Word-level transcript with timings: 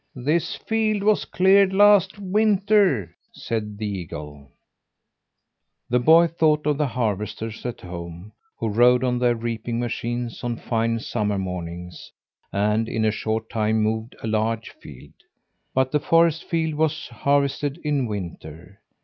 "This 0.17 0.55
field 0.55 1.03
was 1.03 1.25
cleared 1.25 1.73
last 1.73 2.17
winter," 2.17 3.15
said 3.33 3.77
the 3.77 3.85
eagle. 3.85 4.49
The 5.91 5.99
boy 5.99 6.25
thought 6.25 6.65
of 6.65 6.79
the 6.79 6.87
harvesters 6.87 7.63
at 7.67 7.81
home, 7.81 8.31
who 8.57 8.69
rode 8.69 9.03
on 9.03 9.19
their 9.19 9.35
reaping 9.35 9.79
machines 9.79 10.43
on 10.43 10.55
fine 10.55 10.97
summer 10.97 11.37
mornings, 11.37 12.11
and 12.51 12.89
in 12.89 13.05
a 13.05 13.11
short 13.11 13.47
time 13.47 13.83
mowed 13.83 14.15
a 14.23 14.27
large 14.27 14.71
field. 14.71 15.13
But 15.71 15.91
the 15.91 15.99
forest 15.99 16.45
field 16.45 16.73
was 16.73 17.07
harvested 17.09 17.79
in 17.83 18.07
winter. 18.07 18.79